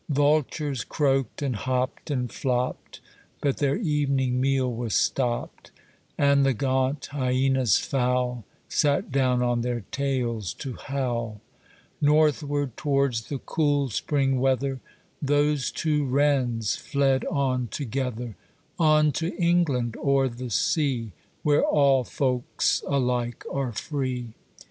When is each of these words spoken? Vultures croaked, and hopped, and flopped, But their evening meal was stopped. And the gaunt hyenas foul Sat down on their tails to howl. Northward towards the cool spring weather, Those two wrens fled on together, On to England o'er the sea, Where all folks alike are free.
Vultures 0.09 0.83
croaked, 0.83 1.43
and 1.43 1.55
hopped, 1.55 2.09
and 2.09 2.31
flopped, 2.31 3.01
But 3.39 3.57
their 3.57 3.75
evening 3.75 4.41
meal 4.41 4.73
was 4.73 4.95
stopped. 4.95 5.69
And 6.17 6.43
the 6.43 6.55
gaunt 6.55 7.09
hyenas 7.11 7.77
foul 7.77 8.43
Sat 8.67 9.11
down 9.11 9.43
on 9.43 9.61
their 9.61 9.81
tails 9.91 10.55
to 10.55 10.73
howl. 10.73 11.39
Northward 12.01 12.75
towards 12.77 13.29
the 13.29 13.37
cool 13.37 13.89
spring 13.91 14.39
weather, 14.39 14.79
Those 15.21 15.69
two 15.69 16.03
wrens 16.07 16.75
fled 16.75 17.23
on 17.25 17.67
together, 17.67 18.35
On 18.79 19.11
to 19.11 19.35
England 19.37 19.95
o'er 19.97 20.27
the 20.29 20.49
sea, 20.49 21.11
Where 21.43 21.63
all 21.63 22.03
folks 22.03 22.83
alike 22.87 23.45
are 23.53 23.71
free. 23.71 24.29